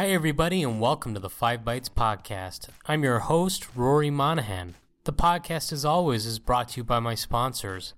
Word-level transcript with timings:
Hi, 0.00 0.08
everybody, 0.12 0.62
and 0.62 0.80
welcome 0.80 1.12
to 1.12 1.20
the 1.20 1.28
Five 1.28 1.60
Bytes 1.60 1.90
Podcast. 1.90 2.70
I'm 2.86 3.04
your 3.04 3.18
host, 3.18 3.76
Rory 3.76 4.08
Monaghan. 4.08 4.76
The 5.04 5.12
podcast, 5.12 5.74
as 5.74 5.84
always, 5.84 6.24
is 6.24 6.38
brought 6.38 6.70
to 6.70 6.78
you 6.78 6.84
by 6.84 7.00
my 7.00 7.14
sponsors 7.14 7.92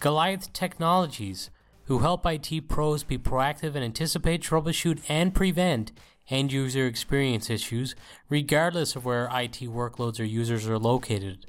Goliath 0.00 0.50
Technologies, 0.54 1.50
who 1.84 1.98
help 1.98 2.24
IT 2.24 2.66
pros 2.68 3.04
be 3.04 3.18
proactive 3.18 3.74
and 3.74 3.84
anticipate, 3.84 4.42
troubleshoot, 4.42 5.02
and 5.06 5.34
prevent 5.34 5.92
end 6.30 6.50
user 6.50 6.86
experience 6.86 7.50
issues, 7.50 7.94
regardless 8.30 8.96
of 8.96 9.04
where 9.04 9.26
IT 9.26 9.60
workloads 9.64 10.18
or 10.18 10.24
users 10.24 10.66
are 10.66 10.78
located. 10.78 11.44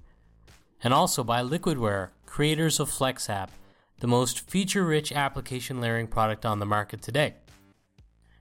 And 0.84 0.94
also 0.94 1.24
by 1.24 1.42
Liquidware, 1.42 2.10
creators 2.26 2.82
of 2.82 2.92
FlexApp, 2.92 3.48
the 4.02 4.08
most 4.08 4.42
feature 4.42 4.84
rich 4.84 5.14
application 5.14 5.80
layering 5.80 6.08
product 6.08 6.46
on 6.46 6.60
the 6.60 6.66
market 6.66 7.02
today. 7.02 7.36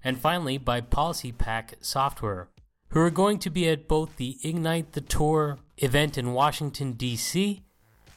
And 0.04 0.18
finally, 0.18 0.58
by 0.58 0.80
PolicyPak 0.80 1.74
Software, 1.80 2.48
who 2.90 3.00
are 3.00 3.10
going 3.10 3.38
to 3.40 3.50
be 3.50 3.68
at 3.68 3.88
both 3.88 4.16
the 4.16 4.38
Ignite 4.42 4.92
the 4.92 5.00
Tour 5.00 5.58
event 5.78 6.16
in 6.16 6.32
Washington, 6.32 6.92
D.C., 6.92 7.62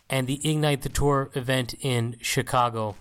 and 0.10 0.28
the 0.28 0.42
Ignite 0.50 0.82
the 0.82 0.90
Tour 0.90 1.30
event 1.34 1.74
in 1.82 2.18
Chicago. 2.22 2.96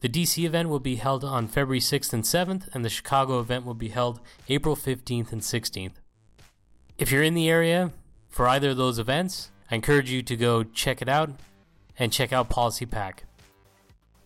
The 0.00 0.08
DC 0.08 0.44
event 0.44 0.68
will 0.68 0.80
be 0.80 0.96
held 0.96 1.24
on 1.24 1.48
February 1.48 1.80
6th 1.80 2.12
and 2.12 2.24
7th, 2.24 2.68
and 2.74 2.84
the 2.84 2.90
Chicago 2.90 3.40
event 3.40 3.66
will 3.66 3.74
be 3.74 3.88
held 3.88 4.20
April 4.48 4.76
15th 4.76 5.32
and 5.32 5.42
16th. 5.42 5.94
If 6.98 7.10
you're 7.10 7.22
in 7.22 7.34
the 7.34 7.50
area 7.50 7.92
for 8.28 8.46
either 8.46 8.70
of 8.70 8.76
those 8.76 8.98
events, 8.98 9.50
I 9.70 9.74
encourage 9.74 10.10
you 10.10 10.22
to 10.22 10.36
go 10.36 10.62
check 10.62 11.02
it 11.02 11.08
out 11.08 11.30
and 11.98 12.12
check 12.12 12.32
out 12.32 12.50
PolicyPak. 12.50 13.20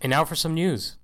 And 0.00 0.10
now 0.10 0.24
for 0.24 0.36
some 0.36 0.54
news. 0.54 0.96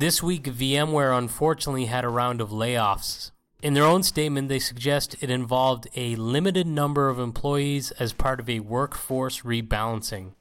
This 0.00 0.22
week, 0.22 0.44
VMware 0.44 1.18
unfortunately 1.18 1.84
had 1.84 2.06
a 2.06 2.08
round 2.08 2.40
of 2.40 2.48
layoffs. 2.48 3.32
In 3.62 3.74
their 3.74 3.84
own 3.84 4.02
statement, 4.02 4.48
they 4.48 4.58
suggest 4.58 5.14
it 5.20 5.28
involved 5.28 5.88
a 5.94 6.16
limited 6.16 6.66
number 6.66 7.10
of 7.10 7.18
employees 7.18 7.90
as 7.90 8.14
part 8.14 8.40
of 8.40 8.48
a 8.48 8.60
workforce 8.60 9.42
rebalancing. 9.42 10.32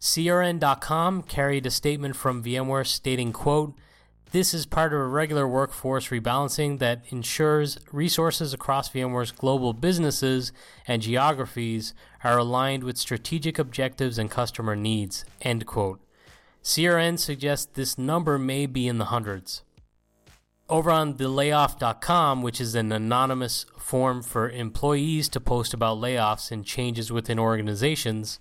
CRN.com 0.00 1.22
carried 1.22 1.66
a 1.66 1.70
statement 1.72 2.14
from 2.14 2.44
VMware 2.44 2.86
stating, 2.86 3.32
quote, 3.32 3.74
this 4.30 4.54
is 4.54 4.66
part 4.66 4.92
of 4.92 5.00
a 5.00 5.06
regular 5.08 5.48
workforce 5.48 6.10
rebalancing 6.10 6.78
that 6.78 7.02
ensures 7.08 7.76
resources 7.90 8.54
across 8.54 8.88
VMware's 8.88 9.32
global 9.32 9.72
businesses 9.72 10.52
and 10.86 11.02
geographies 11.02 11.92
are 12.22 12.38
aligned 12.38 12.84
with 12.84 12.96
strategic 12.96 13.58
objectives 13.58 14.16
and 14.16 14.30
customer 14.30 14.76
needs. 14.76 15.24
End 15.42 15.66
quote. 15.66 15.98
CRN 16.62 17.18
suggests 17.18 17.66
this 17.66 17.96
number 17.96 18.38
may 18.38 18.66
be 18.66 18.86
in 18.86 18.98
the 18.98 19.06
hundreds. 19.06 19.62
Over 20.68 20.90
on 20.90 21.14
thelayoff.com, 21.14 22.42
which 22.42 22.60
is 22.60 22.74
an 22.74 22.92
anonymous 22.92 23.64
forum 23.78 24.22
for 24.22 24.50
employees 24.50 25.28
to 25.30 25.40
post 25.40 25.72
about 25.72 25.98
layoffs 25.98 26.50
and 26.50 26.64
changes 26.64 27.10
within 27.10 27.38
organizations, 27.38 28.38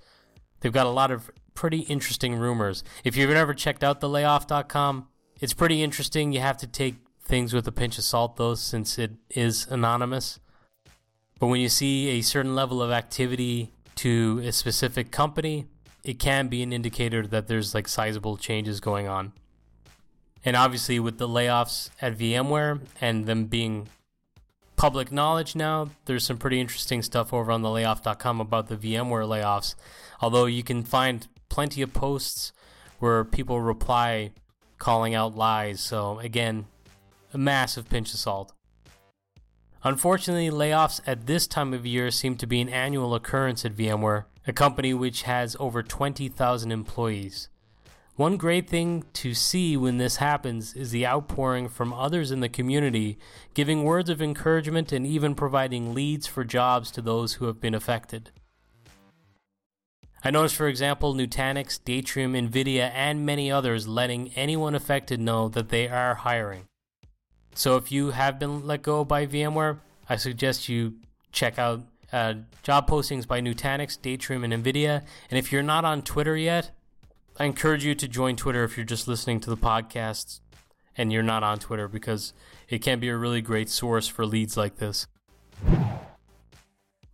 they've 0.60 0.74
got 0.74 0.86
a 0.86 0.90
lot 0.90 1.10
of 1.10 1.32
pretty 1.54 1.80
interesting 1.82 2.36
rumors. 2.36 2.84
If 3.04 3.16
you've 3.16 3.32
ever 3.32 3.54
checked 3.54 3.84
out 3.84 4.02
thelayoff.com, 4.02 5.08
it's 5.40 5.54
pretty 5.54 5.82
interesting. 5.82 6.34
You 6.34 6.42
have 6.42 6.58
to 6.58 6.68
take 6.68 6.96
things 7.22 7.54
with 7.54 7.68
a 7.68 7.72
pinch 7.72 7.98
of 7.98 8.04
salt, 8.04 8.36
though, 8.36 8.56
since 8.56 9.00
it 9.00 9.12
is 9.30 9.68
anonymous. 9.68 10.40
But 11.40 11.48
when 11.48 11.62
you 11.62 11.70
see 11.70 12.10
a 12.10 12.22
certain 12.22 12.56
level 12.56 12.82
of 12.82 12.92
activity 12.92 13.72
to 13.96 14.42
a 14.44 14.52
specific 14.52 15.12
company, 15.12 15.66
it 16.08 16.20
can 16.20 16.48
be 16.48 16.64
an 16.64 16.72
indicator 16.72 17.28
that 17.28 17.48
there's 17.48 17.74
like 17.74 17.88
sizable 17.88 18.38
changes 18.38 18.80
going 18.80 19.08
on. 19.08 19.34
And 20.46 20.56
obviously, 20.56 21.00
with 21.00 21.18
the 21.18 21.28
layoffs 21.28 21.90
at 22.02 22.18
VMware 22.18 22.80
and 23.02 23.26
them 23.26 23.46
being 23.46 23.90
public 24.78 25.12
knowledge 25.12 25.56
now, 25.56 25.90
there's 26.06 26.26
some 26.26 26.38
pretty 26.38 26.62
interesting 26.62 27.02
stuff 27.02 27.34
over 27.34 27.52
on 27.52 27.64
the 27.64 27.70
layoff.com 27.70 28.40
about 28.40 28.68
the 28.68 28.78
VMware 28.78 29.28
layoffs. 29.28 29.76
Although 30.22 30.46
you 30.46 30.64
can 30.64 30.84
find 30.84 31.28
plenty 31.50 31.82
of 31.82 31.92
posts 31.94 32.54
where 33.00 33.26
people 33.26 33.60
reply 33.60 34.32
calling 34.78 35.14
out 35.14 35.36
lies. 35.36 35.82
So, 35.82 36.20
again, 36.20 36.68
a 37.34 37.38
massive 37.38 37.90
pinch 37.90 38.14
of 38.14 38.20
salt. 38.20 38.54
Unfortunately, 39.84 40.50
layoffs 40.50 41.02
at 41.06 41.28
this 41.28 41.48
time 41.48 41.74
of 41.74 41.86
year 41.86 42.10
seem 42.12 42.36
to 42.38 42.48
be 42.48 42.62
an 42.62 42.70
annual 42.70 43.14
occurrence 43.14 43.66
at 43.66 43.76
VMware, 43.76 44.26
a 44.48 44.54
company 44.54 44.94
which 44.94 45.24
has 45.24 45.58
over 45.60 45.84
20,000 45.84 46.72
employees. 46.72 47.50
One 48.16 48.38
great 48.38 48.68
thing 48.68 49.04
to 49.14 49.36
see 49.36 49.78
when 49.78 50.00
this 50.00 50.16
happens 50.16 50.74
is 50.74 50.90
the 50.90 51.06
outpouring 51.06 51.70
from 51.70 51.94
others 51.94 52.32
in 52.32 52.40
the 52.40 52.50
community, 52.50 53.20
giving 53.54 53.84
words 53.84 54.10
of 54.10 54.22
encouragement 54.22 54.92
and 54.92 55.06
even 55.06 55.36
providing 55.36 55.94
leads 55.94 56.26
for 56.26 56.44
jobs 56.44 56.90
to 56.92 57.02
those 57.02 57.34
who 57.34 57.46
have 57.46 57.62
been 57.62 57.76
affected. 57.76 58.32
I 60.24 60.32
noticed, 60.32 60.56
for 60.56 60.68
example, 60.68 61.14
Nutanix, 61.14 61.80
Datrium, 61.80 62.50
Nvidia, 62.50 62.90
and 62.94 63.24
many 63.24 63.52
others 63.52 63.88
letting 63.88 64.32
anyone 64.36 64.74
affected 64.74 65.20
know 65.20 65.48
that 65.50 65.70
they 65.70 65.88
are 65.88 66.16
hiring. 66.16 66.66
So 67.54 67.76
if 67.76 67.92
you 67.92 68.12
have 68.12 68.40
been 68.40 68.66
let 68.66 68.82
go 68.82 69.06
by 69.06 69.28
VMware, 69.28 69.80
I 70.10 70.16
suggest 70.16 70.70
you 70.70 70.96
check 71.32 71.60
out 71.60 71.82
uh, 72.12 72.36
job 72.64 72.90
postings 72.90 73.28
by 73.28 73.42
Nutanix, 73.42 73.98
Datrium, 73.98 74.44
and 74.44 74.64
Nvidia. 74.64 75.04
And 75.30 75.38
if 75.38 75.52
you're 75.52 75.64
not 75.64 75.86
on 75.86 76.02
Twitter 76.02 76.36
yet, 76.36 76.72
I 77.40 77.46
encourage 77.46 77.86
you 77.86 77.96
to 77.96 78.08
join 78.08 78.36
Twitter 78.36 78.64
if 78.64 78.78
you're 78.78 78.86
just 78.86 79.08
listening 79.08 79.40
to 79.42 79.50
the 79.50 79.58
podcast 79.58 80.40
and 80.98 81.14
you're 81.14 81.24
not 81.24 81.44
on 81.44 81.60
Twitter 81.60 81.88
because 81.88 82.34
it 82.70 82.80
can 82.80 83.00
be 83.00 83.10
a 83.10 83.18
really 83.18 83.42
great 83.42 83.70
source 83.70 84.08
for 84.08 84.26
leads 84.26 84.58
like 84.58 84.78
this. 84.78 85.08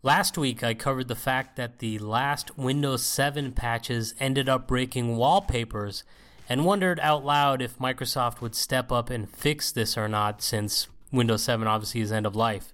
Last 0.01 0.37
week, 0.37 0.63
I 0.63 0.73
covered 0.73 1.07
the 1.07 1.15
fact 1.15 1.55
that 1.55 1.79
the 1.79 1.97
last 1.99 2.57
Windows 2.57 3.03
7 3.03 3.53
patches 3.53 4.13
ended 4.19 4.49
up 4.49 4.67
breaking 4.67 5.15
wallpapers 5.15 6.03
and 6.49 6.65
wondered 6.65 6.99
out 6.99 7.23
loud 7.23 7.61
if 7.61 7.79
Microsoft 7.79 8.41
would 8.41 8.53
step 8.53 8.91
up 8.91 9.09
and 9.09 9.29
fix 9.29 9.71
this 9.71 9.97
or 9.97 10.09
not 10.09 10.41
since 10.41 10.87
Windows 11.11 11.43
7 11.43 11.67
obviously 11.67 12.01
is 12.01 12.11
end 12.11 12.25
of 12.25 12.35
life. 12.35 12.73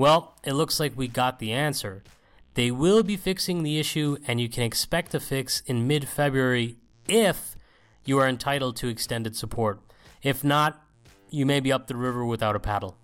Well, 0.00 0.34
it 0.42 0.54
looks 0.54 0.80
like 0.80 0.96
we 0.96 1.08
got 1.08 1.40
the 1.40 1.52
answer. 1.52 2.02
They 2.54 2.70
will 2.70 3.02
be 3.02 3.18
fixing 3.18 3.62
the 3.62 3.78
issue, 3.78 4.16
and 4.26 4.40
you 4.40 4.48
can 4.48 4.62
expect 4.62 5.14
a 5.14 5.20
fix 5.20 5.60
in 5.66 5.86
mid 5.86 6.08
February 6.08 6.76
if 7.06 7.54
you 8.06 8.16
are 8.18 8.26
entitled 8.26 8.76
to 8.76 8.88
extended 8.88 9.36
support. 9.36 9.78
If 10.22 10.42
not, 10.42 10.82
you 11.28 11.44
may 11.44 11.60
be 11.60 11.70
up 11.70 11.86
the 11.86 11.96
river 11.96 12.24
without 12.24 12.56
a 12.56 12.60
paddle. 12.60 12.96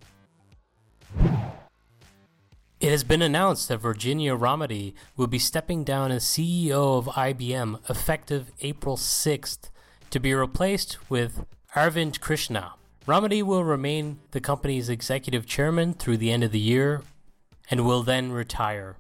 It 2.81 2.91
has 2.91 3.05
been 3.05 3.21
announced 3.21 3.69
that 3.69 3.77
Virginia 3.77 4.34
Rometty 4.34 4.95
will 5.19 5.27
be 5.27 5.39
stepping 5.39 5.84
down 5.84 6.11
as 6.11 6.25
CEO 6.25 6.97
of 6.97 7.09
IBM 7.09 7.91
effective 7.91 8.53
April 8.63 8.97
6th 8.97 9.69
to 10.09 10.19
be 10.19 10.33
replaced 10.33 11.11
with 11.11 11.45
Arvind 11.75 12.21
Krishna. 12.21 12.73
Rometty 13.06 13.43
will 13.43 13.62
remain 13.62 14.19
the 14.33 14.41
company's 14.41 14.89
executive 14.89 15.47
chairman 15.47 15.94
through 15.94 16.17
the 16.17 16.33
end 16.33 16.43
of 16.43 16.50
the 16.50 16.59
year 16.59 17.03
and 17.71 17.87
will 17.87 18.03
then 18.03 18.33
retire. 18.33 18.97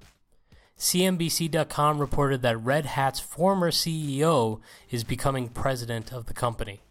CNBC.com 0.78 1.98
reported 1.98 2.40
that 2.42 2.56
Red 2.58 2.86
Hat's 2.86 3.18
former 3.18 3.72
CEO 3.72 4.60
is 4.90 5.02
becoming 5.02 5.48
president 5.48 6.12
of 6.12 6.26
the 6.26 6.34
company. 6.34 6.82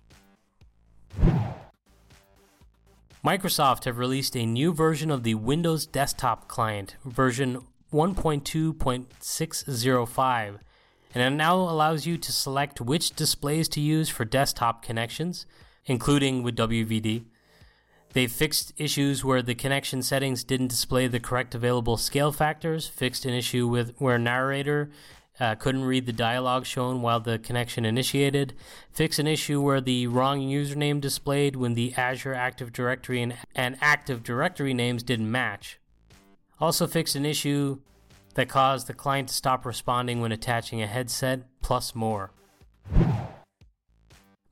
Microsoft 3.23 3.85
have 3.85 3.97
released 3.97 4.35
a 4.35 4.45
new 4.45 4.73
version 4.73 5.09
of 5.09 5.23
the 5.23 5.35
Windows 5.35 5.85
Desktop 5.85 6.49
Client, 6.49 6.97
version 7.05 7.61
1.2.605, 7.93 10.59
and 11.13 11.23
it 11.23 11.29
now 11.29 11.55
allows 11.55 12.05
you 12.05 12.17
to 12.17 12.33
select 12.33 12.81
which 12.81 13.15
displays 13.15 13.69
to 13.69 13.79
use 13.79 14.09
for 14.09 14.25
desktop 14.25 14.83
connections, 14.83 15.45
including 15.85 16.43
with 16.43 16.55
WVD. 16.55 17.25
They 18.13 18.27
fixed 18.27 18.71
issues 18.77 19.25
where 19.25 19.41
the 19.41 19.55
connection 19.55 20.01
settings 20.01 20.43
didn't 20.43 20.69
display 20.69 21.07
the 21.07 21.19
correct 21.19 21.53
available 21.53 21.97
scale 21.97 22.31
factors, 22.31 22.87
fixed 22.87 23.25
an 23.25 23.33
issue 23.33 23.67
with 23.67 23.93
where 23.97 24.17
narrator 24.17 24.89
uh, 25.39 25.55
couldn't 25.55 25.83
read 25.83 26.05
the 26.05 26.13
dialogue 26.13 26.65
shown 26.65 27.01
while 27.01 27.19
the 27.19 27.37
connection 27.37 27.83
initiated, 27.83 28.53
fixed 28.91 29.19
an 29.19 29.27
issue 29.27 29.61
where 29.61 29.81
the 29.81 30.07
wrong 30.07 30.39
username 30.39 31.01
displayed 31.01 31.55
when 31.55 31.73
the 31.73 31.93
Azure 31.95 32.33
Active 32.33 32.71
Directory 32.71 33.21
and, 33.21 33.35
and 33.53 33.77
Active 33.81 34.23
Directory 34.23 34.73
names 34.73 35.03
didn't 35.03 35.29
match. 35.29 35.79
Also 36.59 36.87
fixed 36.87 37.15
an 37.15 37.25
issue 37.25 37.79
that 38.35 38.47
caused 38.47 38.87
the 38.87 38.93
client 38.93 39.27
to 39.27 39.33
stop 39.33 39.65
responding 39.65 40.21
when 40.21 40.31
attaching 40.31 40.81
a 40.81 40.87
headset, 40.87 41.41
plus 41.61 41.93
more. 41.93 42.31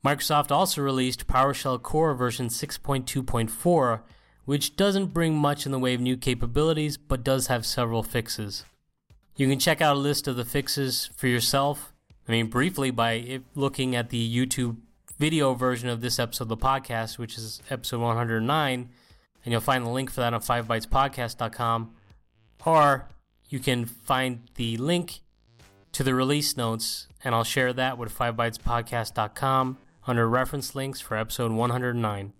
Microsoft 0.04 0.50
also 0.50 0.82
released 0.82 1.26
PowerShell 1.26 1.80
Core 1.80 2.12
version 2.14 2.48
6.2.4, 2.48 4.02
which 4.44 4.76
doesn't 4.76 5.14
bring 5.14 5.34
much 5.34 5.64
in 5.64 5.72
the 5.72 5.78
way 5.78 5.94
of 5.94 6.00
new 6.00 6.16
capabilities 6.16 6.98
but 6.98 7.24
does 7.24 7.46
have 7.46 7.64
several 7.64 8.02
fixes. 8.02 8.64
You 9.36 9.48
can 9.48 9.58
check 9.58 9.80
out 9.80 9.96
a 9.96 9.98
list 9.98 10.28
of 10.28 10.36
the 10.36 10.44
fixes 10.44 11.10
for 11.16 11.26
yourself. 11.26 11.94
I 12.28 12.32
mean, 12.32 12.48
briefly 12.48 12.90
by 12.90 13.40
looking 13.54 13.96
at 13.96 14.10
the 14.10 14.46
YouTube 14.46 14.76
video 15.18 15.54
version 15.54 15.88
of 15.88 16.02
this 16.02 16.18
episode 16.18 16.44
of 16.44 16.48
the 16.48 16.56
podcast, 16.58 17.16
which 17.16 17.38
is 17.38 17.62
episode 17.70 18.00
109. 18.00 18.90
and 19.44 19.52
you'll 19.52 19.60
find 19.60 19.86
the 19.86 19.90
link 19.90 20.10
for 20.10 20.20
that 20.20 20.34
on 20.34 20.40
5bytespodcast.com. 20.40 21.94
Or 22.66 23.08
you 23.48 23.58
can 23.58 23.86
find 23.86 24.42
the 24.56 24.76
link 24.76 25.20
to 25.92 26.02
the 26.02 26.14
release 26.14 26.56
notes, 26.56 27.08
and 27.22 27.34
I'll 27.34 27.44
share 27.44 27.72
that 27.72 27.96
with 27.96 28.16
5bytespodcast.com 28.16 29.78
under 30.06 30.28
reference 30.28 30.74
links 30.74 31.00
for 31.00 31.16
episode 31.16 31.52
109. 31.52 32.32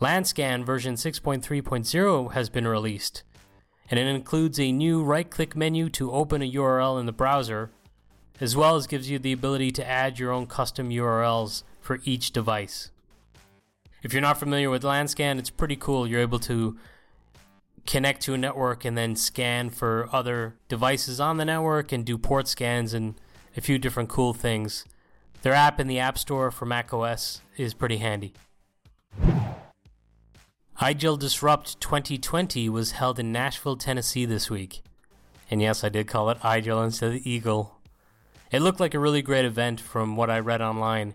LanScan 0.00 0.64
version 0.64 0.94
6.3.0 0.94 2.32
has 2.32 2.50
been 2.50 2.66
released, 2.66 3.22
and 3.90 3.98
it 3.98 4.06
includes 4.06 4.60
a 4.60 4.70
new 4.70 5.02
right 5.02 5.30
click 5.30 5.56
menu 5.56 5.88
to 5.88 6.12
open 6.12 6.42
a 6.42 6.52
URL 6.52 7.00
in 7.00 7.06
the 7.06 7.12
browser, 7.12 7.70
as 8.40 8.54
well 8.54 8.76
as 8.76 8.86
gives 8.86 9.08
you 9.08 9.18
the 9.18 9.32
ability 9.32 9.70
to 9.72 9.86
add 9.86 10.18
your 10.18 10.30
own 10.30 10.46
custom 10.46 10.90
URLs 10.90 11.62
for 11.80 12.00
each 12.04 12.30
device. 12.30 12.90
If 14.02 14.12
you're 14.12 14.22
not 14.22 14.38
familiar 14.38 14.68
with 14.68 14.82
LanScan, 14.82 15.38
it's 15.38 15.50
pretty 15.50 15.76
cool. 15.76 16.06
You're 16.06 16.20
able 16.20 16.38
to 16.40 16.76
connect 17.86 18.20
to 18.22 18.34
a 18.34 18.38
network 18.38 18.84
and 18.84 18.98
then 18.98 19.16
scan 19.16 19.70
for 19.70 20.08
other 20.12 20.56
devices 20.68 21.20
on 21.20 21.38
the 21.38 21.44
network 21.44 21.92
and 21.92 22.04
do 22.04 22.18
port 22.18 22.48
scans 22.48 22.92
and 22.92 23.14
a 23.56 23.60
few 23.60 23.78
different 23.78 24.08
cool 24.08 24.34
things. 24.34 24.84
Their 25.42 25.54
app 25.54 25.80
in 25.80 25.86
the 25.86 25.98
App 25.98 26.18
Store 26.18 26.50
for 26.50 26.66
macOS 26.66 27.40
is 27.56 27.74
pretty 27.74 27.98
handy. 27.98 28.34
IGEL 30.80 31.18
Disrupt 31.18 31.80
2020 31.80 32.68
was 32.68 32.92
held 32.92 33.18
in 33.18 33.32
Nashville, 33.32 33.76
Tennessee 33.76 34.26
this 34.26 34.50
week. 34.50 34.82
And 35.50 35.62
yes, 35.62 35.82
I 35.82 35.88
did 35.88 36.06
call 36.06 36.28
it 36.28 36.38
IGEL 36.40 36.84
instead 36.84 37.14
of 37.14 37.26
Eagle. 37.26 37.78
It 38.50 38.60
looked 38.60 38.80
like 38.80 38.92
a 38.92 38.98
really 38.98 39.22
great 39.22 39.44
event 39.44 39.80
from 39.80 40.16
what 40.16 40.30
I 40.30 40.38
read 40.38 40.60
online. 40.60 41.14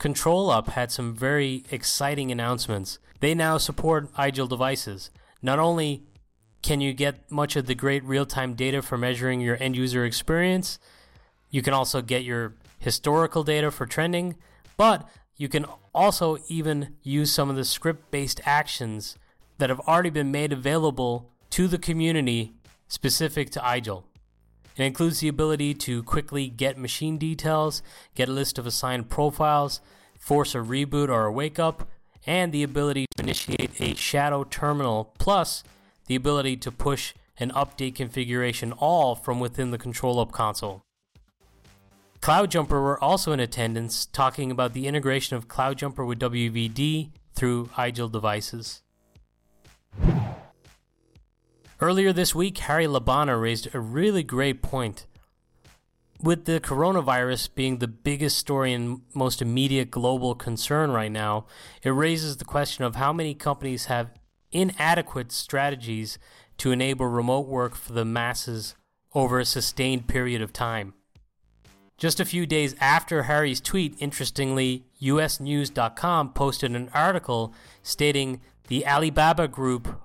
ControlUp 0.00 0.70
had 0.70 0.90
some 0.90 1.14
very 1.14 1.64
exciting 1.70 2.32
announcements. 2.32 2.98
They 3.20 3.34
now 3.34 3.58
support 3.58 4.12
IGEL 4.14 4.48
devices. 4.48 5.10
Not 5.40 5.58
only 5.58 6.02
can 6.62 6.80
you 6.80 6.92
get 6.92 7.30
much 7.30 7.54
of 7.54 7.66
the 7.66 7.74
great 7.74 8.02
real 8.04 8.26
time 8.26 8.54
data 8.54 8.82
for 8.82 8.98
measuring 8.98 9.40
your 9.40 9.56
end 9.60 9.76
user 9.76 10.04
experience, 10.04 10.78
you 11.50 11.62
can 11.62 11.74
also 11.74 12.02
get 12.02 12.24
your 12.24 12.54
historical 12.78 13.42
data 13.44 13.70
for 13.70 13.86
trending, 13.86 14.36
but 14.76 15.08
you 15.36 15.48
can 15.48 15.66
also 15.94 16.38
even 16.48 16.94
use 17.02 17.32
some 17.32 17.50
of 17.50 17.56
the 17.56 17.64
script 17.64 18.10
based 18.10 18.40
actions 18.44 19.16
that 19.58 19.70
have 19.70 19.80
already 19.80 20.10
been 20.10 20.30
made 20.30 20.52
available 20.52 21.30
to 21.50 21.68
the 21.68 21.78
community 21.78 22.54
specific 22.88 23.50
to 23.50 23.60
IGEL. 23.60 24.04
It 24.76 24.84
includes 24.84 25.20
the 25.20 25.28
ability 25.28 25.74
to 25.74 26.02
quickly 26.02 26.48
get 26.48 26.76
machine 26.76 27.16
details, 27.16 27.82
get 28.14 28.28
a 28.28 28.32
list 28.32 28.58
of 28.58 28.66
assigned 28.66 29.08
profiles, 29.08 29.80
force 30.18 30.54
a 30.54 30.58
reboot 30.58 31.08
or 31.08 31.24
a 31.24 31.32
wake 31.32 31.58
up, 31.58 31.88
and 32.26 32.52
the 32.52 32.62
ability 32.62 33.06
to 33.16 33.22
initiate 33.22 33.80
a 33.80 33.94
shadow 33.94 34.44
terminal, 34.44 35.14
plus 35.18 35.62
the 36.06 36.14
ability 36.14 36.56
to 36.58 36.70
push 36.70 37.14
an 37.38 37.50
update 37.52 37.94
configuration 37.94 38.72
all 38.72 39.14
from 39.14 39.40
within 39.40 39.70
the 39.70 39.78
ControlUp 39.78 40.32
console. 40.32 40.85
CloudJumper 42.26 42.70
were 42.70 43.00
also 43.00 43.30
in 43.30 43.38
attendance 43.38 44.04
talking 44.04 44.50
about 44.50 44.72
the 44.72 44.88
integration 44.88 45.36
of 45.36 45.46
CloudJumper 45.46 46.04
with 46.04 46.18
WVD 46.18 47.10
through 47.36 47.66
IGEL 47.76 48.10
devices. 48.10 48.82
Earlier 51.80 52.12
this 52.12 52.34
week, 52.34 52.58
Harry 52.58 52.86
Labana 52.86 53.40
raised 53.40 53.72
a 53.72 53.78
really 53.78 54.24
great 54.24 54.60
point. 54.60 55.06
With 56.20 56.46
the 56.46 56.58
coronavirus 56.58 57.54
being 57.54 57.78
the 57.78 57.86
biggest 57.86 58.38
story 58.38 58.72
and 58.72 59.02
most 59.14 59.40
immediate 59.40 59.92
global 59.92 60.34
concern 60.34 60.90
right 60.90 61.12
now, 61.12 61.46
it 61.84 61.90
raises 61.90 62.38
the 62.38 62.44
question 62.44 62.82
of 62.82 62.96
how 62.96 63.12
many 63.12 63.34
companies 63.34 63.84
have 63.84 64.10
inadequate 64.50 65.30
strategies 65.30 66.18
to 66.58 66.72
enable 66.72 67.06
remote 67.06 67.46
work 67.46 67.76
for 67.76 67.92
the 67.92 68.04
masses 68.04 68.74
over 69.14 69.38
a 69.38 69.44
sustained 69.44 70.08
period 70.08 70.42
of 70.42 70.52
time. 70.52 70.94
Just 71.98 72.20
a 72.20 72.26
few 72.26 72.44
days 72.44 72.76
after 72.78 73.22
Harry's 73.22 73.58
tweet, 73.58 73.96
interestingly, 73.98 74.84
USNews.com 75.00 76.34
posted 76.34 76.76
an 76.76 76.90
article 76.92 77.54
stating 77.82 78.42
the 78.68 78.86
Alibaba 78.86 79.48
Group 79.48 79.98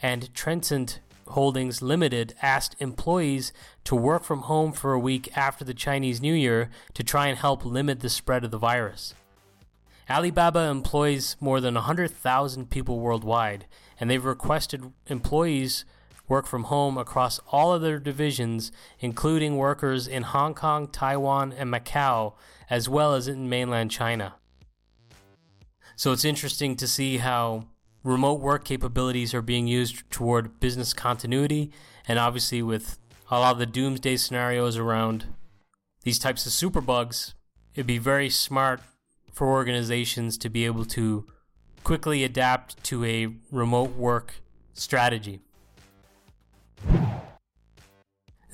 and 0.00 0.32
Tencent 0.34 1.00
Holdings 1.26 1.82
Limited 1.82 2.34
asked 2.42 2.76
employees 2.78 3.52
to 3.82 3.96
work 3.96 4.22
from 4.22 4.42
home 4.42 4.72
for 4.72 4.92
a 4.92 5.00
week 5.00 5.36
after 5.36 5.64
the 5.64 5.74
Chinese 5.74 6.20
New 6.20 6.34
Year 6.34 6.70
to 6.94 7.02
try 7.02 7.26
and 7.26 7.36
help 7.36 7.64
limit 7.64 8.00
the 8.00 8.08
spread 8.08 8.44
of 8.44 8.52
the 8.52 8.58
virus. 8.58 9.14
Alibaba 10.08 10.60
employs 10.60 11.36
more 11.40 11.60
than 11.60 11.74
100,000 11.74 12.70
people 12.70 13.00
worldwide, 13.00 13.66
and 13.98 14.08
they've 14.08 14.24
requested 14.24 14.92
employees 15.08 15.84
work 16.32 16.46
from 16.46 16.64
home 16.64 16.96
across 16.96 17.38
all 17.48 17.74
of 17.74 17.82
their 17.82 17.98
divisions, 17.98 18.72
including 19.00 19.58
workers 19.58 20.08
in 20.08 20.22
Hong 20.22 20.54
Kong, 20.54 20.88
Taiwan, 20.88 21.52
and 21.52 21.70
Macau, 21.70 22.32
as 22.70 22.88
well 22.88 23.12
as 23.12 23.28
in 23.28 23.50
mainland 23.50 23.90
China. 23.90 24.36
So 25.94 26.10
it's 26.10 26.24
interesting 26.24 26.74
to 26.76 26.88
see 26.88 27.18
how 27.18 27.66
remote 28.02 28.40
work 28.40 28.64
capabilities 28.64 29.34
are 29.34 29.42
being 29.42 29.66
used 29.66 30.10
toward 30.10 30.58
business 30.58 30.94
continuity, 30.94 31.70
and 32.08 32.18
obviously 32.18 32.62
with 32.62 32.98
a 33.30 33.38
lot 33.38 33.52
of 33.52 33.58
the 33.58 33.66
doomsday 33.66 34.16
scenarios 34.16 34.78
around 34.78 35.26
these 36.02 36.18
types 36.18 36.46
of 36.46 36.52
superbugs, 36.52 37.34
it'd 37.74 37.86
be 37.86 37.98
very 37.98 38.30
smart 38.30 38.80
for 39.34 39.48
organizations 39.48 40.38
to 40.38 40.48
be 40.48 40.64
able 40.64 40.86
to 40.86 41.26
quickly 41.84 42.24
adapt 42.24 42.82
to 42.84 43.04
a 43.04 43.28
remote 43.50 43.94
work 43.96 44.36
strategy. 44.72 45.42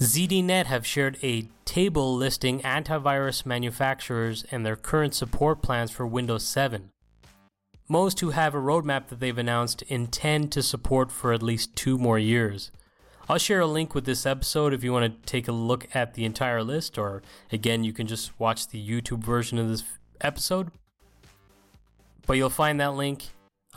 ZDNet 0.00 0.66
have 0.66 0.86
shared 0.86 1.18
a 1.22 1.48
table 1.64 2.14
listing 2.14 2.60
antivirus 2.60 3.44
manufacturers 3.44 4.44
and 4.50 4.64
their 4.64 4.76
current 4.76 5.14
support 5.14 5.60
plans 5.60 5.90
for 5.90 6.06
Windows 6.06 6.44
7. 6.44 6.90
Most 7.88 8.20
who 8.20 8.30
have 8.30 8.54
a 8.54 8.58
roadmap 8.58 9.08
that 9.08 9.18
they've 9.18 9.36
announced 9.36 9.82
intend 9.82 10.52
to 10.52 10.62
support 10.62 11.10
for 11.10 11.32
at 11.32 11.42
least 11.42 11.74
two 11.74 11.98
more 11.98 12.18
years. 12.18 12.70
I'll 13.28 13.38
share 13.38 13.60
a 13.60 13.66
link 13.66 13.94
with 13.94 14.04
this 14.04 14.24
episode 14.24 14.72
if 14.72 14.84
you 14.84 14.92
want 14.92 15.22
to 15.22 15.30
take 15.30 15.48
a 15.48 15.52
look 15.52 15.88
at 15.94 16.14
the 16.14 16.24
entire 16.24 16.62
list, 16.62 16.96
or 16.96 17.22
again, 17.50 17.84
you 17.84 17.92
can 17.92 18.06
just 18.06 18.38
watch 18.38 18.68
the 18.68 18.82
YouTube 18.82 19.24
version 19.24 19.58
of 19.58 19.68
this 19.68 19.84
episode. 20.20 20.70
But 22.26 22.36
you'll 22.36 22.50
find 22.50 22.80
that 22.80 22.94
link 22.94 23.26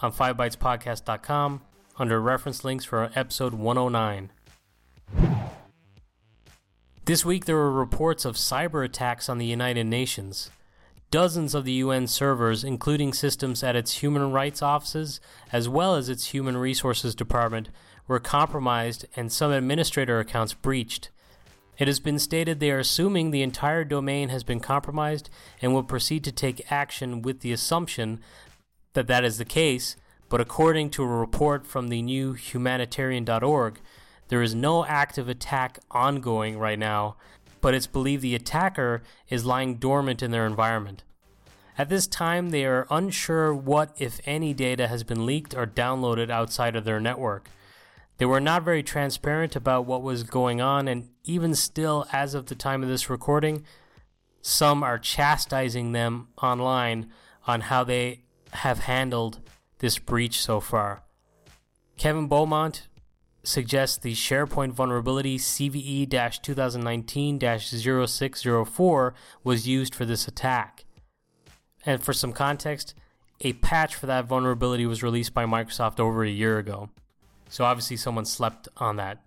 on 0.02 0.12
5bytespodcast.com 0.12 1.62
under 1.98 2.22
reference 2.22 2.64
links 2.64 2.86
for 2.86 3.12
episode 3.16 3.54
109. 3.54 4.32
This 7.06 7.26
week, 7.26 7.46
there 7.46 7.56
were 7.56 7.72
reports 7.72 8.26
of 8.26 8.36
cyber 8.36 8.86
attacks 8.86 9.28
on 9.28 9.38
the 9.38 9.46
United 9.46 9.86
Nations. 9.86 10.50
Dozens 11.10 11.54
of 11.54 11.66
the 11.66 11.74
UN 11.74 12.08
servers, 12.08 12.64
including 12.64 13.12
systems 13.12 13.64
at 13.64 13.76
its 13.76 14.02
human 14.02 14.32
rights 14.32 14.62
offices 14.62 15.20
as 15.52 15.68
well 15.68 15.96
as 15.96 16.08
its 16.08 16.28
human 16.28 16.56
resources 16.56 17.14
department, 17.14 17.68
were 18.08 18.20
compromised 18.20 19.06
and 19.16 19.32
some 19.32 19.52
administrator 19.52 20.20
accounts 20.20 20.54
breached. 20.54 21.10
It 21.78 21.88
has 21.88 22.00
been 22.00 22.20
stated 22.20 22.60
they 22.60 22.72
are 22.72 22.80
assuming 22.80 23.32
the 23.32 23.42
entire 23.42 23.84
domain 23.84 24.30
has 24.30 24.44
been 24.44 24.60
compromised 24.60 25.30
and 25.62 25.74
will 25.74 25.84
proceed 25.84 26.24
to 26.26 26.32
take 26.32 26.72
action 26.72 27.22
with 27.22 27.42
the 27.42 27.52
assumption 27.52 28.22
that 28.94 29.08
that 29.08 29.26
is 29.26 29.38
the 29.38 29.46
case, 29.46 29.96
but 30.30 30.40
according 30.40 30.92
to 30.92 31.04
a 31.04 31.08
report 31.08 31.66
from 31.68 31.90
the 31.90 32.02
new 32.02 32.34
humanitarian.org, 32.34 33.80
there 34.32 34.42
is 34.42 34.56
no 34.56 34.86
active 34.86 35.28
attack 35.28 35.80
ongoing 35.92 36.58
right 36.58 36.80
now, 36.80 37.18
but 37.60 37.74
it's 37.74 37.86
believed 37.86 38.24
the 38.24 38.34
attacker 38.34 39.04
is 39.28 39.46
lying 39.46 39.76
dormant 39.76 40.24
in 40.24 40.32
their 40.32 40.46
environment. 40.46 41.04
At 41.78 41.90
this 41.90 42.08
time, 42.08 42.52
they 42.52 42.64
are 42.64 42.88
unsure 42.90 43.54
what, 43.54 43.94
if 44.00 44.22
any, 44.26 44.54
data 44.54 44.88
has 44.88 45.04
been 45.04 45.26
leaked 45.26 45.54
or 45.54 45.68
downloaded 45.68 46.30
outside 46.30 46.78
of 46.78 46.86
their 46.86 47.02
network. 47.02 47.50
They 48.20 48.26
were 48.26 48.40
not 48.40 48.64
very 48.64 48.84
transparent 48.84 49.58
about 49.58 49.86
what 49.86 50.02
was 50.02 50.24
going 50.24 50.62
on, 50.62 50.88
and 50.88 51.10
even 51.26 51.54
still, 51.54 52.08
as 52.14 52.34
of 52.34 52.46
the 52.46 52.56
time 52.56 52.84
of 52.84 52.88
this 52.88 53.10
recording, 53.10 53.66
some 54.42 54.82
are 54.82 54.98
chastising 54.98 55.92
them 55.92 56.30
online 56.42 57.12
on 57.48 57.62
how 57.62 57.84
they 57.84 58.24
have 58.52 58.80
handled 58.80 59.42
this 59.80 60.00
breach 60.00 60.40
so 60.40 60.62
far. 60.62 61.04
Kevin 61.98 62.30
Beaumont, 62.30 62.88
suggests 63.44 63.98
the 63.98 64.14
SharePoint 64.14 64.74
vulnerability 64.74 65.38
CVE 65.38 66.10
2019 66.42 67.40
0604 67.40 69.14
was 69.44 69.68
used 69.68 69.96
for 69.96 70.06
this 70.06 70.28
attack. 70.28 70.86
And 71.86 72.02
for 72.02 72.14
some 72.14 72.34
context, 72.34 72.94
a 73.42 73.54
patch 73.54 73.96
for 73.96 74.06
that 74.06 74.26
vulnerability 74.26 74.86
was 74.86 75.02
released 75.04 75.34
by 75.34 75.46
Microsoft 75.46 76.00
over 76.00 76.24
a 76.24 76.30
year 76.30 76.60
ago. 76.60 76.90
So 77.50 77.66
obviously, 77.66 77.98
someone 77.98 78.26
slept 78.26 78.68
on 78.78 78.98
that. 78.98 79.22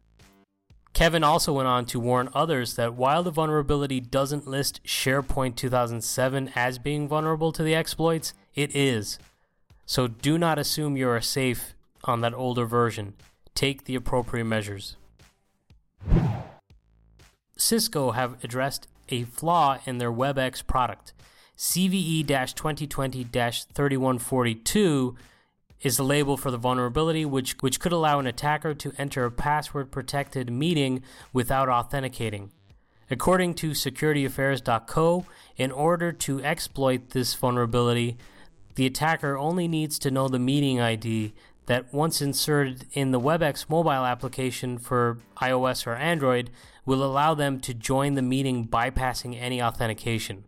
Kevin 0.93 1.25
also 1.25 1.53
went 1.53 1.67
on 1.67 1.85
to 1.87 1.99
warn 1.99 2.29
others 2.33 2.77
that 2.77 2.95
while 2.95 3.25
the 3.25 3.33
vulnerability 3.33 3.99
doesn't 3.99 4.47
list 4.47 4.81
SharePoint 4.85 5.57
2007 5.57 6.53
as 6.55 6.79
being 6.79 7.09
vulnerable 7.09 7.51
to 7.51 7.65
the 7.65 7.75
exploits, 7.75 8.33
it 8.55 8.75
is. 8.77 9.19
So 9.87 10.07
do 10.07 10.39
not 10.39 10.59
assume 10.59 10.97
you 10.97 11.09
are 11.09 11.21
safe 11.21 11.75
on 12.05 12.21
that 12.21 12.33
older 12.33 12.65
version. 12.65 13.15
Take 13.55 13.85
the 13.85 13.95
appropriate 13.95 14.45
measures. 14.45 14.97
Cisco 17.57 18.11
have 18.11 18.43
addressed 18.43 18.89
a 19.09 19.23
flaw 19.25 19.79
in 19.87 19.99
their 19.99 20.13
WebEx 20.13 20.67
product. 20.67 21.13
CVE 21.57 22.27
2020 22.27 23.25
3142 23.25 25.17
is 25.83 25.97
the 25.97 26.03
label 26.03 26.37
for 26.37 26.51
the 26.51 26.57
vulnerability, 26.57 27.25
which, 27.25 27.57
which 27.61 27.79
could 27.79 27.93
allow 27.93 28.19
an 28.19 28.27
attacker 28.27 28.75
to 28.75 28.93
enter 28.99 29.25
a 29.25 29.31
password 29.31 29.93
protected 29.93 30.51
meeting 30.51 31.03
without 31.33 31.69
authenticating. 31.69 32.51
According 33.11 33.55
to 33.55 33.71
securityaffairs.co, 33.71 35.27
in 35.57 35.71
order 35.71 36.11
to 36.11 36.43
exploit 36.43 37.11
this 37.11 37.35
vulnerability, 37.35 38.17
the 38.77 38.87
attacker 38.87 39.37
only 39.37 39.69
needs 39.69 39.99
to 40.01 40.11
know 40.11 40.27
the 40.27 40.39
meeting 40.39 40.81
ID 40.81 41.35
that, 41.67 41.93
once 41.93 42.21
inserted 42.21 42.87
in 42.93 43.11
the 43.11 43.21
WebEx 43.21 43.69
mobile 43.69 43.91
application 43.91 44.79
for 44.79 45.19
iOS 45.39 45.87
or 45.87 45.95
Android, 45.95 46.51
will 46.85 47.03
allow 47.03 47.35
them 47.35 47.61
to 47.61 47.73
join 47.73 48.15
the 48.15 48.23
meeting 48.23 48.67
bypassing 48.67 49.41
any 49.41 49.63
authentication. 49.63 50.45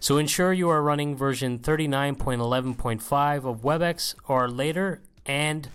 So 0.00 0.16
ensure 0.16 0.52
you 0.52 0.68
are 0.68 0.82
running 0.82 1.16
version 1.16 1.58
39.11.5 1.58 3.44
of 3.44 3.62
WebEx 3.62 4.14
or 4.28 4.48
later 4.48 5.02
and 5.26 5.68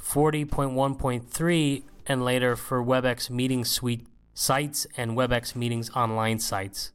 40.1.3 0.00 1.82
and 2.06 2.24
later 2.24 2.56
for 2.56 2.82
WebEx 2.82 3.30
Meeting 3.30 3.64
Suite 3.64 4.06
sites 4.34 4.86
and 4.96 5.12
WebEx 5.12 5.54
Meetings 5.54 5.90
Online 5.90 6.38
sites. 6.38 6.92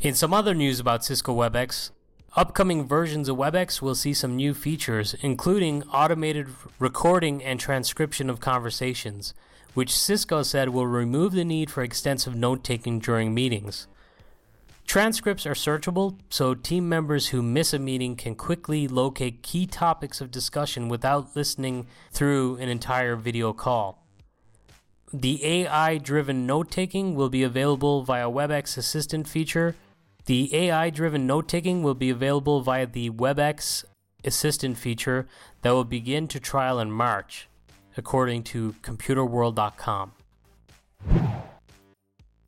In 0.00 0.14
some 0.14 0.32
other 0.32 0.54
news 0.54 0.80
about 0.80 1.04
Cisco 1.04 1.34
WebEx, 1.34 1.90
upcoming 2.36 2.86
versions 2.86 3.28
of 3.28 3.36
WebEx 3.36 3.82
will 3.82 3.94
see 3.94 4.14
some 4.14 4.36
new 4.36 4.54
features, 4.54 5.14
including 5.20 5.82
automated 5.84 6.48
recording 6.78 7.42
and 7.42 7.58
transcription 7.58 8.30
of 8.30 8.40
conversations, 8.40 9.34
which 9.74 9.96
Cisco 9.96 10.42
said 10.42 10.68
will 10.68 10.86
remove 10.86 11.32
the 11.32 11.44
need 11.44 11.70
for 11.70 11.82
extensive 11.82 12.34
note 12.34 12.62
taking 12.62 12.98
during 12.98 13.34
meetings. 13.34 13.86
Transcripts 14.86 15.46
are 15.46 15.54
searchable, 15.54 16.18
so 16.30 16.52
team 16.52 16.88
members 16.88 17.28
who 17.28 17.42
miss 17.42 17.72
a 17.72 17.78
meeting 17.78 18.16
can 18.16 18.34
quickly 18.34 18.88
locate 18.88 19.42
key 19.42 19.64
topics 19.64 20.20
of 20.20 20.32
discussion 20.32 20.88
without 20.88 21.36
listening 21.36 21.86
through 22.10 22.56
an 22.56 22.68
entire 22.68 23.14
video 23.14 23.52
call. 23.52 24.04
The 25.12 25.44
AI 25.44 25.98
driven 25.98 26.46
note 26.46 26.70
taking 26.70 27.14
will 27.14 27.28
be 27.28 27.42
available 27.42 28.02
via 28.02 28.28
WebEx 28.28 28.76
Assistant 28.76 29.28
feature. 29.28 29.76
The 30.26 30.54
AI 30.54 30.90
driven 30.90 31.26
note 31.26 31.48
taking 31.48 31.82
will 31.82 31.94
be 31.94 32.10
available 32.10 32.60
via 32.60 32.86
the 32.86 33.10
WebEx 33.10 33.84
Assistant 34.24 34.76
feature 34.76 35.26
that 35.62 35.70
will 35.70 35.84
begin 35.84 36.28
to 36.28 36.38
trial 36.38 36.78
in 36.78 36.90
March, 36.90 37.48
according 37.96 38.42
to 38.44 38.74
ComputerWorld.com. 38.82 40.12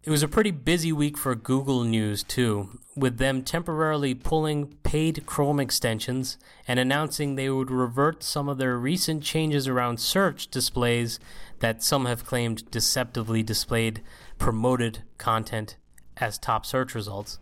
It 0.05 0.11
was 0.11 0.23
a 0.25 0.29
pretty 0.29 0.51
busy 0.51 0.93
week 0.93 1.17
for 1.17 1.35
Google 1.37 1.85
News, 1.85 2.25
too, 2.25 2.81
with 2.97 3.19
them 3.19 3.43
temporarily 3.43 4.15
pulling 4.15 4.67
paid 4.83 5.25
Chrome 5.27 5.61
extensions 5.61 6.39
and 6.67 6.81
announcing 6.81 7.37
they 7.37 7.49
would 7.49 7.71
revert 7.71 8.25
some 8.25 8.49
of 8.49 8.59
their 8.59 8.77
recent 8.77 9.23
changes 9.23 9.69
around 9.69 10.01
search 10.01 10.49
displays 10.49 11.21
that 11.61 11.85
some 11.85 12.07
have 12.07 12.27
claimed 12.27 12.69
deceptively 12.71 13.45
displayed 13.45 14.03
promoted 14.39 15.05
content 15.19 15.77
as 16.17 16.39
top 16.39 16.67
search 16.67 16.95
results. 16.95 17.39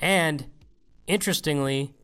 And 0.00 0.46
interestingly, 1.06 1.94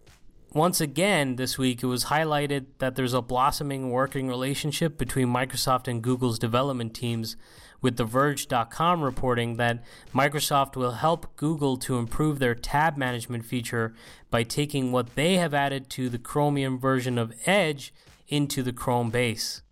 once 0.53 0.81
again 0.81 1.37
this 1.37 1.59
week, 1.59 1.83
it 1.83 1.87
was 1.87 2.07
highlighted 2.07 2.67
that 2.79 2.97
there's 2.97 3.13
a 3.13 3.21
blossoming 3.21 3.91
working 3.91 4.29
relationship 4.29 4.97
between 4.97 5.29
Microsoft 5.29 5.89
and 5.89 6.03
Google's 6.03 6.39
development 6.39 6.95
teams 6.95 7.37
with 7.81 7.97
The 7.97 8.05
Verge.com 8.05 9.03
reporting 9.03 9.57
that 9.57 9.85
Microsoft 10.15 10.75
will 10.75 10.93
help 10.93 11.37
Google 11.37 11.77
to 11.79 11.99
improve 11.99 12.39
their 12.39 12.55
tab 12.55 12.97
management 12.97 13.45
feature 13.45 13.95
by 14.31 14.43
taking 14.43 14.91
what 14.91 15.15
they 15.15 15.35
have 15.35 15.55
added 15.55 15.89
to 15.91 16.09
the 16.09 16.19
Chromium 16.19 16.79
version 16.79 17.19
of 17.19 17.33
Edge 17.47 17.93
into 18.27 18.63
the 18.63 18.73
Chrome 18.73 19.11
base. 19.11 19.63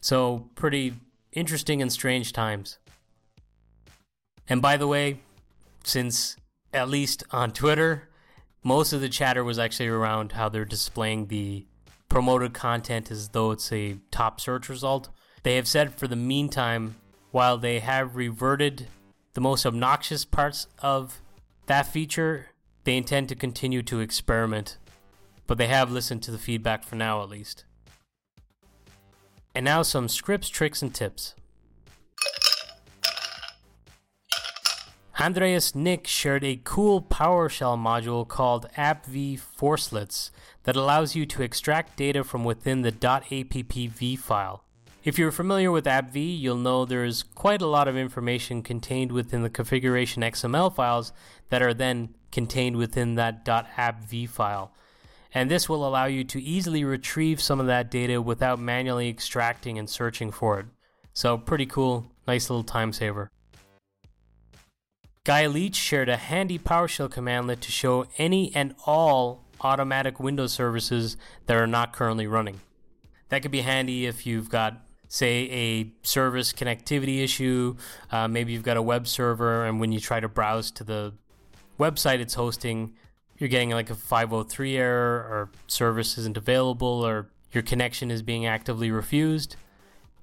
So, 0.00 0.50
pretty 0.54 0.94
interesting 1.32 1.82
and 1.82 1.92
strange 1.92 2.32
times. 2.32 2.78
And 4.48 4.62
by 4.62 4.76
the 4.76 4.86
way, 4.86 5.20
since 5.84 6.36
at 6.72 6.88
least 6.88 7.24
on 7.30 7.52
Twitter, 7.52 8.08
most 8.62 8.92
of 8.92 9.00
the 9.00 9.08
chatter 9.08 9.42
was 9.42 9.58
actually 9.58 9.88
around 9.88 10.32
how 10.32 10.48
they're 10.48 10.64
displaying 10.64 11.26
the 11.26 11.66
promoted 12.08 12.54
content 12.54 13.10
as 13.10 13.30
though 13.30 13.50
it's 13.50 13.72
a 13.72 13.98
top 14.10 14.40
search 14.40 14.68
result. 14.68 15.08
They 15.42 15.56
have 15.56 15.68
said 15.68 15.94
for 15.94 16.08
the 16.08 16.16
meantime 16.16 16.96
while 17.30 17.58
they 17.58 17.80
have 17.80 18.16
reverted 18.16 18.88
the 19.34 19.40
most 19.40 19.64
obnoxious 19.64 20.24
parts 20.24 20.66
of 20.80 21.20
that 21.66 21.86
feature, 21.86 22.46
they 22.84 22.96
intend 22.96 23.28
to 23.28 23.34
continue 23.34 23.82
to 23.82 24.00
experiment. 24.00 24.78
But 25.46 25.58
they 25.58 25.68
have 25.68 25.90
listened 25.90 26.22
to 26.24 26.30
the 26.30 26.38
feedback 26.38 26.82
for 26.82 26.96
now, 26.96 27.22
at 27.22 27.28
least. 27.28 27.64
And 29.54 29.64
now 29.64 29.82
some 29.82 30.08
scripts, 30.08 30.48
tricks, 30.48 30.82
and 30.82 30.94
tips. 30.94 31.34
Andreas 35.20 35.74
Nick 35.74 36.06
shared 36.06 36.44
a 36.44 36.60
cool 36.62 37.02
PowerShell 37.02 37.76
module 37.76 38.26
called 38.26 38.68
AppV 38.76 39.40
Forcelets 39.40 40.30
that 40.62 40.76
allows 40.76 41.16
you 41.16 41.26
to 41.26 41.42
extract 41.42 41.96
data 41.96 42.22
from 42.22 42.44
within 42.44 42.82
the 42.82 42.92
.appv 42.92 44.16
file. 44.16 44.62
If 45.02 45.18
you're 45.18 45.32
familiar 45.32 45.72
with 45.72 45.86
AppV, 45.86 46.38
you'll 46.38 46.56
know 46.56 46.84
there's 46.84 47.24
quite 47.24 47.62
a 47.62 47.66
lot 47.66 47.88
of 47.88 47.96
information 47.96 48.62
contained 48.62 49.10
within 49.10 49.42
the 49.42 49.50
configuration 49.50 50.22
XML 50.22 50.72
files 50.72 51.12
that 51.48 51.62
are 51.62 51.74
then 51.74 52.14
contained 52.30 52.76
within 52.76 53.16
that 53.16 53.44
.appv 53.44 54.28
file. 54.28 54.70
And 55.34 55.50
this 55.50 55.68
will 55.68 55.84
allow 55.84 56.04
you 56.04 56.22
to 56.22 56.40
easily 56.40 56.84
retrieve 56.84 57.40
some 57.40 57.58
of 57.58 57.66
that 57.66 57.90
data 57.90 58.22
without 58.22 58.60
manually 58.60 59.08
extracting 59.08 59.80
and 59.80 59.90
searching 59.90 60.30
for 60.30 60.60
it. 60.60 60.66
So, 61.12 61.36
pretty 61.36 61.66
cool, 61.66 62.06
nice 62.28 62.48
little 62.48 62.62
time 62.62 62.92
saver. 62.92 63.32
Guy 65.28 65.46
Leech 65.46 65.76
shared 65.76 66.08
a 66.08 66.16
handy 66.16 66.58
PowerShell 66.58 67.10
commandlet 67.10 67.60
to 67.60 67.70
show 67.70 68.06
any 68.16 68.50
and 68.54 68.74
all 68.86 69.44
automatic 69.60 70.18
Windows 70.18 70.54
services 70.54 71.18
that 71.44 71.54
are 71.54 71.66
not 71.66 71.92
currently 71.92 72.26
running. 72.26 72.62
That 73.28 73.42
could 73.42 73.50
be 73.50 73.60
handy 73.60 74.06
if 74.06 74.26
you've 74.26 74.48
got 74.48 74.80
say 75.06 75.50
a 75.50 75.92
service 76.02 76.54
connectivity 76.54 77.22
issue. 77.22 77.76
Uh, 78.10 78.26
maybe 78.26 78.54
you've 78.54 78.62
got 78.62 78.78
a 78.78 78.82
web 78.82 79.06
server, 79.06 79.66
and 79.66 79.78
when 79.80 79.92
you 79.92 80.00
try 80.00 80.18
to 80.18 80.28
browse 80.30 80.70
to 80.70 80.82
the 80.82 81.12
website 81.78 82.20
it's 82.20 82.32
hosting, 82.32 82.94
you're 83.36 83.50
getting 83.50 83.68
like 83.68 83.90
a 83.90 83.94
503 83.94 84.78
error, 84.78 85.18
or 85.18 85.50
service 85.66 86.16
isn't 86.16 86.38
available, 86.38 87.06
or 87.06 87.28
your 87.52 87.62
connection 87.62 88.10
is 88.10 88.22
being 88.22 88.46
actively 88.46 88.90
refused. 88.90 89.56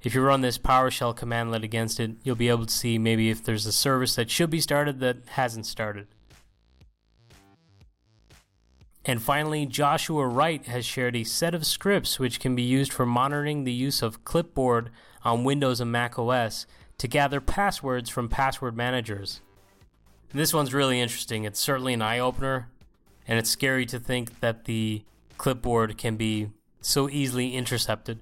If 0.06 0.14
you 0.14 0.22
run 0.22 0.42
this 0.42 0.60
PowerShell 0.60 1.18
commandlet 1.18 1.64
against 1.64 2.00
it, 2.00 2.12
you'll 2.24 2.36
be 2.36 2.50
able 2.50 2.68
to 2.68 2.72
see 2.72 3.00
maybe 3.00 3.32
if 3.32 3.44
there's 3.44 3.66
a 3.66 3.72
service 3.72 4.14
that 4.16 4.30
should 4.30 4.52
be 4.52 4.62
started 4.62 5.00
that 5.00 5.18
hasn't 5.30 5.66
started. 5.66 6.06
And 9.04 9.20
finally, 9.20 9.66
Joshua 9.66 10.28
Wright 10.28 10.64
has 10.68 10.86
shared 10.86 11.16
a 11.16 11.24
set 11.24 11.56
of 11.56 11.66
scripts 11.66 12.20
which 12.20 12.40
can 12.40 12.56
be 12.56 12.62
used 12.62 12.94
for 12.94 13.08
monitoring 13.08 13.64
the 13.64 13.74
use 13.74 14.04
of 14.04 14.24
Clipboard 14.24 14.92
on 15.24 15.44
Windows 15.44 15.82
and 15.82 15.92
Mac 15.92 16.20
OS 16.20 16.68
to 17.00 17.08
gather 17.08 17.42
passwords 17.42 18.08
from 18.08 18.30
password 18.30 18.78
managers. 18.78 19.42
This 20.32 20.54
one's 20.54 20.72
really 20.72 21.02
interesting. 21.02 21.46
It's 21.46 21.60
certainly 21.60 21.96
an 21.96 22.04
eye 22.04 22.20
opener, 22.20 22.70
and 23.28 23.40
it's 23.40 23.50
scary 23.50 23.88
to 23.88 23.98
think 23.98 24.40
that 24.40 24.66
the 24.66 25.04
clipboard 25.40 25.98
can 25.98 26.16
be 26.16 26.52
so 26.80 27.10
easily 27.10 27.56
intercepted. 27.56 28.20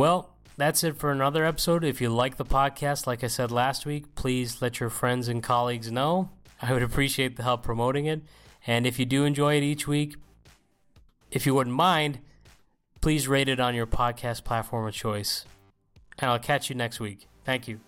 Well, 0.00 0.30
that's 0.56 0.82
it 0.82 0.96
for 0.96 1.10
another 1.10 1.44
episode. 1.44 1.84
If 1.84 2.00
you 2.00 2.08
like 2.08 2.38
the 2.38 2.44
podcast, 2.46 3.06
like 3.06 3.22
I 3.22 3.26
said 3.26 3.52
last 3.52 3.84
week, 3.84 4.14
please 4.14 4.62
let 4.62 4.80
your 4.80 4.88
friends 4.88 5.28
and 5.28 5.42
colleagues 5.42 5.92
know. 5.92 6.30
I 6.62 6.72
would 6.72 6.82
appreciate 6.82 7.36
the 7.36 7.42
help 7.42 7.62
promoting 7.62 8.06
it. 8.06 8.22
And 8.66 8.86
if 8.86 8.98
you 8.98 9.04
do 9.04 9.26
enjoy 9.26 9.58
it 9.58 9.62
each 9.62 9.86
week, 9.86 10.16
if 11.30 11.44
you 11.44 11.54
wouldn't 11.54 11.76
mind, 11.76 12.20
please 13.02 13.28
rate 13.28 13.50
it 13.50 13.60
on 13.60 13.74
your 13.74 13.86
podcast 13.86 14.42
platform 14.42 14.86
of 14.86 14.94
choice. 14.94 15.44
And 16.18 16.30
I'll 16.30 16.38
catch 16.38 16.70
you 16.70 16.76
next 16.76 16.98
week. 16.98 17.28
Thank 17.44 17.68
you. 17.68 17.80